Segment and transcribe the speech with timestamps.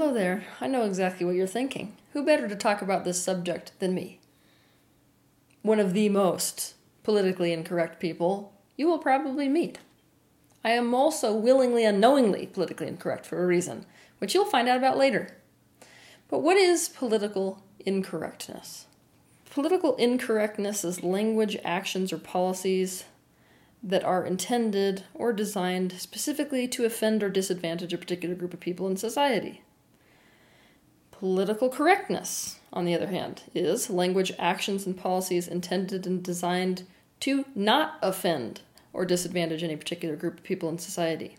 [0.00, 0.44] Hello there.
[0.60, 1.96] I know exactly what you're thinking.
[2.12, 4.20] Who better to talk about this subject than me?
[5.62, 9.80] One of the most politically incorrect people you will probably meet.
[10.62, 13.86] I am also willingly and knowingly politically incorrect for a reason,
[14.18, 15.36] which you'll find out about later.
[16.28, 18.86] But what is political incorrectness?
[19.50, 23.02] Political incorrectness is language, actions, or policies
[23.82, 28.86] that are intended or designed specifically to offend or disadvantage a particular group of people
[28.86, 29.62] in society.
[31.18, 36.86] Political correctness, on the other hand, is language, actions, and policies intended and designed
[37.18, 38.60] to not offend
[38.92, 41.36] or disadvantage any particular group of people in society.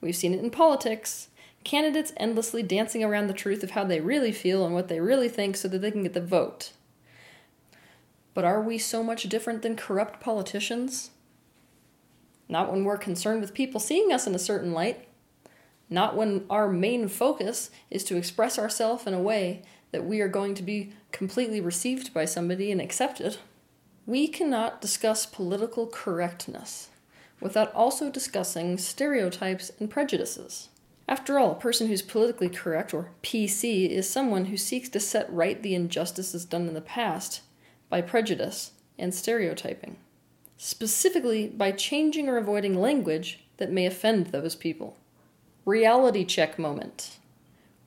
[0.00, 1.28] We've seen it in politics.
[1.62, 5.28] Candidates endlessly dancing around the truth of how they really feel and what they really
[5.28, 6.72] think so that they can get the vote.
[8.32, 11.10] But are we so much different than corrupt politicians?
[12.48, 15.05] Not when we're concerned with people seeing us in a certain light.
[15.88, 20.28] Not when our main focus is to express ourselves in a way that we are
[20.28, 23.38] going to be completely received by somebody and accepted.
[24.04, 26.88] We cannot discuss political correctness
[27.40, 30.68] without also discussing stereotypes and prejudices.
[31.08, 35.32] After all, a person who's politically correct, or PC, is someone who seeks to set
[35.32, 37.42] right the injustices done in the past
[37.88, 39.98] by prejudice and stereotyping
[40.56, 44.96] specifically by changing or avoiding language that may offend those people.
[45.66, 47.18] Reality check moment.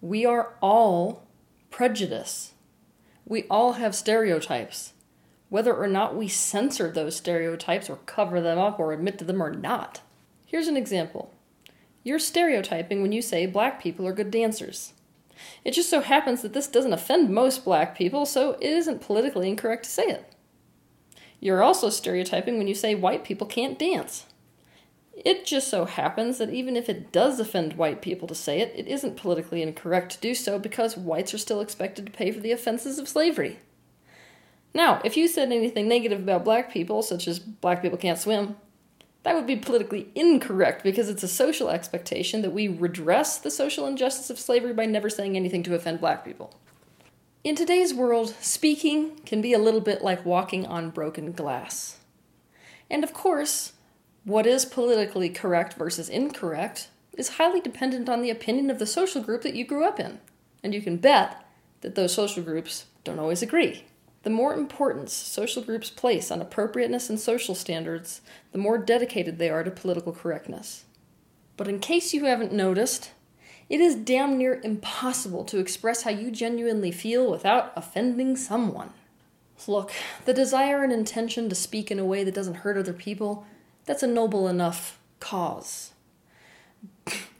[0.00, 1.28] We are all
[1.70, 2.54] prejudice.
[3.24, 4.94] We all have stereotypes.
[5.48, 9.40] Whether or not we censor those stereotypes or cover them up or admit to them
[9.40, 10.00] or not.
[10.44, 11.32] Here's an example.
[12.02, 14.92] You're stereotyping when you say black people are good dancers.
[15.64, 19.48] It just so happens that this doesn't offend most black people, so it isn't politically
[19.48, 20.34] incorrect to say it.
[21.38, 24.26] You're also stereotyping when you say white people can't dance.
[25.24, 28.72] It just so happens that even if it does offend white people to say it,
[28.76, 32.38] it isn't politically incorrect to do so because whites are still expected to pay for
[32.38, 33.58] the offenses of slavery.
[34.72, 38.56] Now, if you said anything negative about black people, such as black people can't swim,
[39.24, 43.86] that would be politically incorrect because it's a social expectation that we redress the social
[43.86, 46.54] injustice of slavery by never saying anything to offend black people.
[47.42, 51.98] In today's world, speaking can be a little bit like walking on broken glass.
[52.88, 53.72] And of course,
[54.28, 59.22] what is politically correct versus incorrect is highly dependent on the opinion of the social
[59.22, 60.20] group that you grew up in.
[60.62, 61.44] And you can bet
[61.80, 63.84] that those social groups don't always agree.
[64.24, 68.20] The more importance social groups place on appropriateness and social standards,
[68.52, 70.84] the more dedicated they are to political correctness.
[71.56, 73.12] But in case you haven't noticed,
[73.70, 78.90] it is damn near impossible to express how you genuinely feel without offending someone.
[79.66, 79.92] Look,
[80.26, 83.46] the desire and intention to speak in a way that doesn't hurt other people,
[83.88, 85.92] that's a noble enough cause.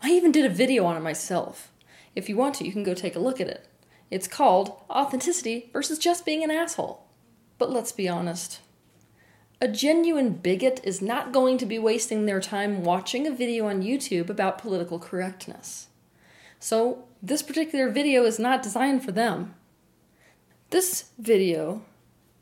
[0.01, 1.71] I even did a video on it myself.
[2.17, 3.69] If you want to, you can go take a look at it.
[4.11, 7.05] It's called Authenticity versus Just Being an Asshole.
[7.59, 8.61] But let's be honest.
[9.61, 13.83] A genuine bigot is not going to be wasting their time watching a video on
[13.83, 15.89] YouTube about political correctness.
[16.59, 19.55] So this particular video is not designed for them.
[20.71, 21.83] This video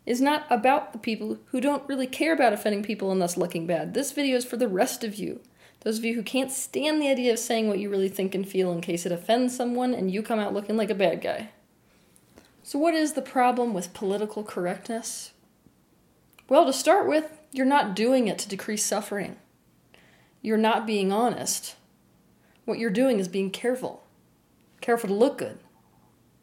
[0.07, 3.67] is not about the people who don't really care about offending people and thus looking
[3.67, 3.93] bad.
[3.93, 5.41] This video is for the rest of you.
[5.81, 8.49] Those of you who can't stand the idea of saying what you really think and
[8.49, 11.51] feel in case it offends someone and you come out looking like a bad guy.
[12.63, 15.33] So, what is the problem with political correctness?
[16.49, 19.37] Well, to start with, you're not doing it to decrease suffering.
[20.43, 21.77] You're not being honest.
[22.65, 24.03] What you're doing is being careful
[24.81, 25.59] careful to look good.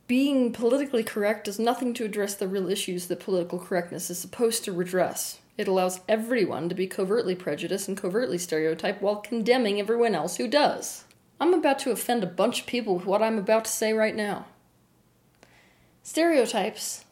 [0.05, 4.65] Being politically correct does nothing to address the real issues that political correctness is supposed
[4.65, 5.39] to redress.
[5.57, 10.47] It allows everyone to be covertly prejudiced and covertly stereotyped while condemning everyone else who
[10.47, 11.05] does.
[11.39, 14.15] I'm about to offend a bunch of people with what I'm about to say right
[14.15, 14.47] now.
[16.01, 17.05] Stereotypes,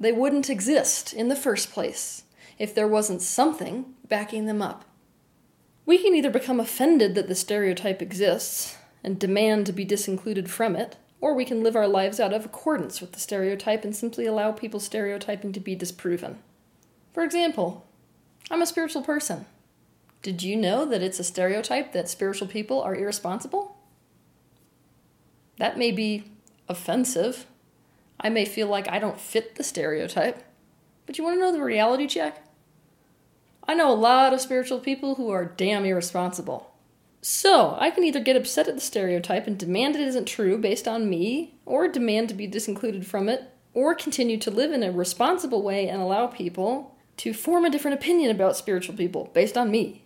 [0.00, 2.24] they wouldn't exist in the first place
[2.58, 4.84] if there wasn't something backing them up.
[5.84, 10.76] We can either become offended that the stereotype exists and demand to be disincluded from
[10.76, 14.26] it, or we can live our lives out of accordance with the stereotype and simply
[14.26, 16.36] allow people's stereotyping to be disproven.
[17.14, 17.86] For example,
[18.50, 19.46] I'm a spiritual person.
[20.20, 23.76] Did you know that it's a stereotype that spiritual people are irresponsible?
[25.58, 26.24] That may be
[26.68, 27.46] offensive.
[28.18, 30.42] I may feel like I don't fit the stereotype.
[31.06, 32.44] But you want to know the reality check?
[33.68, 36.71] I know a lot of spiritual people who are damn irresponsible.
[37.24, 40.88] So, I can either get upset at the stereotype and demand it isn't true based
[40.88, 44.90] on me, or demand to be disincluded from it, or continue to live in a
[44.90, 49.70] responsible way and allow people to form a different opinion about spiritual people based on
[49.70, 50.02] me.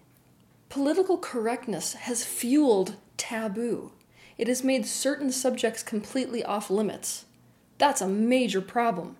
[0.68, 3.92] Political correctness has fueled taboo.
[4.36, 7.24] It has made certain subjects completely off limits.
[7.78, 9.16] That's a major problem.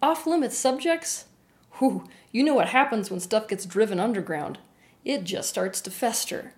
[0.00, 1.26] Off limits subjects?
[1.72, 4.58] Whew, you know what happens when stuff gets driven underground.
[5.04, 6.54] It just starts to fester.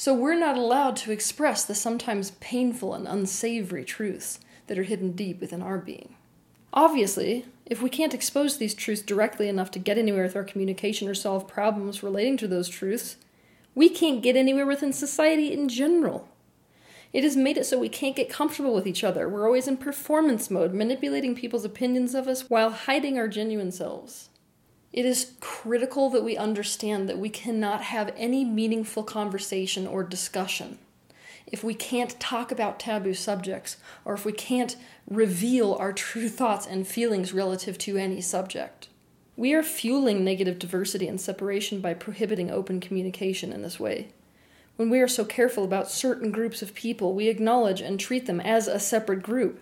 [0.00, 5.10] So we're not allowed to express the sometimes painful and unsavory truths that are hidden
[5.10, 6.14] deep within our being.
[6.72, 11.08] Obviously, if we can't expose these truths directly enough to get anywhere with our communication
[11.08, 13.16] or solve problems relating to those truths,
[13.74, 16.28] we can't get anywhere within society in general.
[17.12, 19.28] It has made it so we can't get comfortable with each other.
[19.28, 24.28] We're always in performance mode, manipulating people's opinions of us while hiding our genuine selves.
[24.92, 30.78] It is critical that we understand that we cannot have any meaningful conversation or discussion
[31.50, 34.76] if we can't talk about taboo subjects or if we can't
[35.08, 38.88] reveal our true thoughts and feelings relative to any subject.
[39.36, 44.08] We are fueling negative diversity and separation by prohibiting open communication in this way.
[44.76, 48.40] When we are so careful about certain groups of people, we acknowledge and treat them
[48.40, 49.60] as a separate group.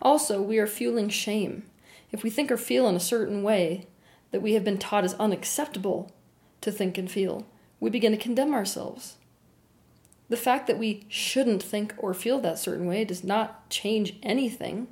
[0.00, 1.62] Also, we are fueling shame.
[2.10, 3.86] If we think or feel in a certain way,
[4.32, 6.10] that we have been taught is unacceptable
[6.60, 7.46] to think and feel,
[7.78, 9.16] we begin to condemn ourselves.
[10.28, 14.88] The fact that we shouldn't think or feel that certain way does not change anything.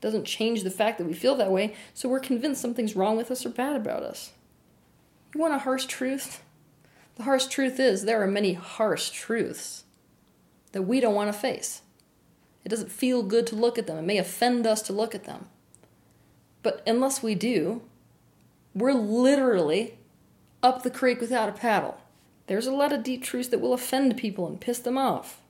[0.00, 3.30] Doesn't change the fact that we feel that way, so we're convinced something's wrong with
[3.30, 4.32] us or bad about us.
[5.34, 6.42] You want a harsh truth?
[7.16, 9.84] The harsh truth is there are many harsh truths
[10.72, 11.82] that we don't want to face.
[12.64, 13.98] It doesn't feel good to look at them.
[13.98, 15.48] It may offend us to look at them.
[16.62, 17.82] But unless we do,
[18.74, 19.98] we're literally
[20.62, 22.00] up the creek without a paddle.
[22.46, 25.40] There's a lot of deep truths that will offend people and piss them off.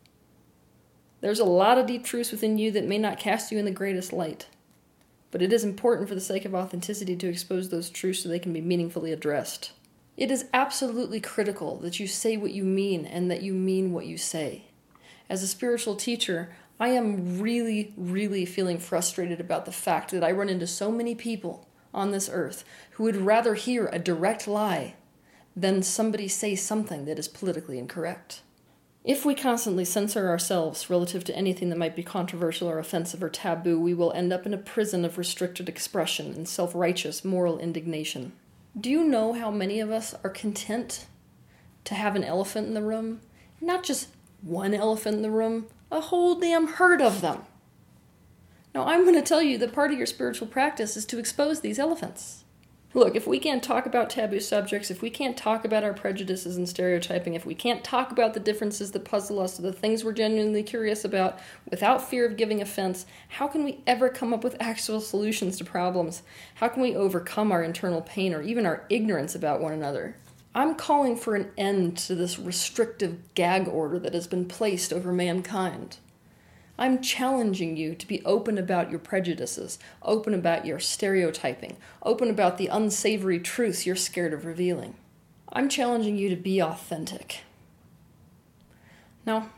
[1.21, 3.71] There's a lot of deep truths within you that may not cast you in the
[3.71, 4.47] greatest light.
[5.31, 8.39] But it is important for the sake of authenticity to expose those truths so they
[8.39, 9.73] can be meaningfully addressed.
[10.17, 14.07] It is absolutely critical that you say what you mean and that you mean what
[14.07, 14.67] you say.
[15.29, 20.31] As a spiritual teacher, I am really, really feeling frustrated about the fact that I
[20.31, 24.95] run into so many people on this earth who would rather hear a direct lie
[25.57, 28.43] than somebody say something that is politically incorrect.
[29.05, 33.29] If we constantly censor ourselves relative to anything that might be controversial or offensive or
[33.29, 37.59] taboo, we will end up in a prison of restricted expression and self righteous moral
[37.59, 38.33] indignation.
[38.79, 41.07] Do you know how many of us are content
[41.85, 43.21] to have an elephant in the room?
[43.61, 44.09] Not just
[44.41, 47.43] one elephant in the room, a whole damn herd of them.
[48.75, 51.61] Now, I'm going to tell you that part of your spiritual practice is to expose
[51.61, 52.45] these elephants.
[52.93, 56.57] Look, if we can't talk about taboo subjects, if we can't talk about our prejudices
[56.57, 60.05] and stereotyping, if we can't talk about the differences that puzzle us or the things
[60.05, 61.39] we're genuinely curious about
[61.71, 65.65] without fear of giving offense, how can we ever come up with actual solutions to
[65.65, 66.23] problems?
[66.57, 70.17] How can we overcome our internal pain or even our ignorance about one another?
[70.53, 75.13] I'm calling for an end to this restrictive gag order that has been placed over
[75.13, 75.99] mankind.
[76.77, 82.59] I'm challenging you to be open about your prejudices, open about your stereotyping, open about
[82.59, 84.95] the unsavory truths you're scared of revealing.
[85.53, 87.43] I'm challenging you to be authentic.
[89.25, 89.51] Now,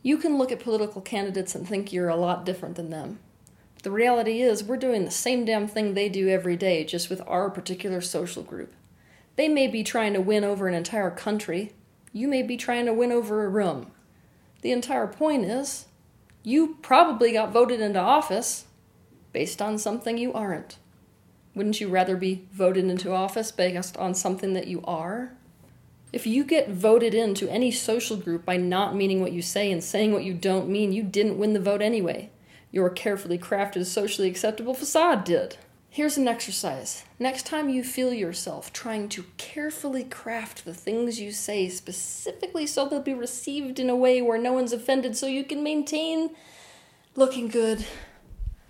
[0.00, 3.18] you can look at political candidates and think you're a lot different than them.
[3.82, 7.20] The reality is, we're doing the same damn thing they do every day, just with
[7.26, 8.72] our particular social group.
[9.34, 11.72] They may be trying to win over an entire country,
[12.12, 13.90] you may be trying to win over a room.
[14.62, 15.87] The entire point is
[16.48, 18.64] you probably got voted into office
[19.34, 20.78] based on something you aren't.
[21.54, 25.32] Wouldn't you rather be voted into office based on something that you are?
[26.10, 29.84] If you get voted into any social group by not meaning what you say and
[29.84, 32.30] saying what you don't mean, you didn't win the vote anyway.
[32.72, 35.58] Your carefully crafted, socially acceptable facade did.
[35.98, 37.02] Here's an exercise.
[37.18, 42.86] Next time you feel yourself trying to carefully craft the things you say specifically so
[42.86, 46.36] they'll be received in a way where no one's offended so you can maintain
[47.16, 47.84] looking good,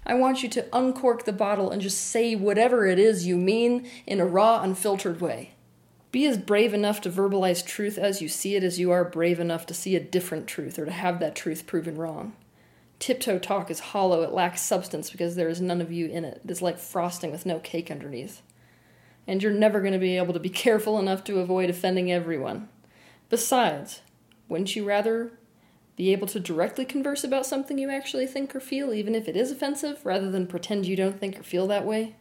[0.06, 3.86] I want you to uncork the bottle and just say whatever it is you mean
[4.06, 5.50] in a raw, unfiltered way.
[6.10, 9.38] Be as brave enough to verbalize truth as you see it as you are brave
[9.38, 12.32] enough to see a different truth or to have that truth proven wrong.
[12.98, 16.40] Tiptoe talk is hollow, it lacks substance because there is none of you in it.
[16.44, 18.42] It is like frosting with no cake underneath.
[19.26, 22.68] And you're never going to be able to be careful enough to avoid offending everyone.
[23.30, 24.02] Besides,
[24.48, 25.32] wouldn't you rather
[25.96, 29.36] be able to directly converse about something you actually think or feel, even if it
[29.36, 32.16] is offensive, rather than pretend you don't think or feel that way?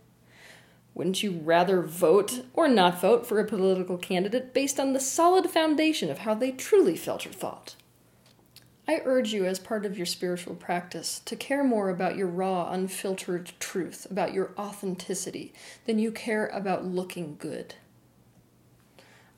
[0.94, 5.48] Wouldn't you rather vote or not vote for a political candidate based on the solid
[5.48, 7.76] foundation of how they truly felt or thought?
[8.90, 12.72] I urge you, as part of your spiritual practice, to care more about your raw,
[12.72, 15.54] unfiltered truth, about your authenticity,
[15.86, 17.76] than you care about looking good.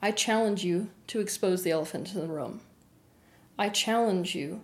[0.00, 2.60] I challenge you to expose the elephant in the room.
[3.58, 4.62] I challenge you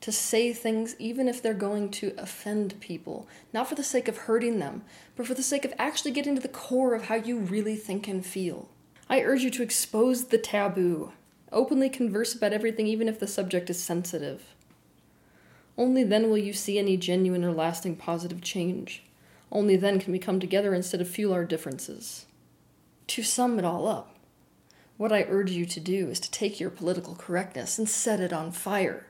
[0.00, 4.16] to say things even if they're going to offend people, not for the sake of
[4.16, 4.84] hurting them,
[5.16, 8.06] but for the sake of actually getting to the core of how you really think
[8.06, 8.68] and feel.
[9.10, 11.12] I urge you to expose the taboo,
[11.52, 14.54] openly converse about everything, even if the subject is sensitive.
[15.76, 19.04] Only then will you see any genuine or lasting positive change.
[19.50, 22.26] Only then can we come together instead of fuel our differences.
[23.08, 24.16] To sum it all up,
[24.96, 28.32] what I urge you to do is to take your political correctness and set it
[28.32, 29.06] on fire.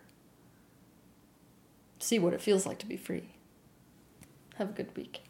[1.98, 3.30] See what it feels like to be free.
[4.56, 5.22] Have a good week.